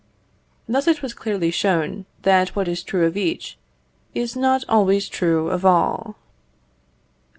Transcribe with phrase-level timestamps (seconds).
[0.67, 3.59] Thus it was clearly shown, that what is true of each,
[4.15, 6.15] is not always true of all.